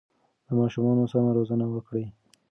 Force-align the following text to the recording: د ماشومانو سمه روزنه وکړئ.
د 0.45 0.47
ماشومانو 0.59 1.03
سمه 1.13 1.31
روزنه 1.37 1.65
وکړئ. 1.69 2.05